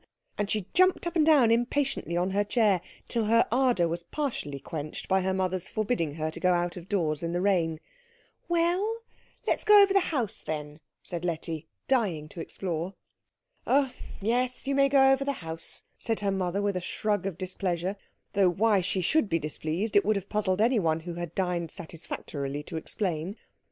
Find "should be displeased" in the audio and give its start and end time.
19.01-19.95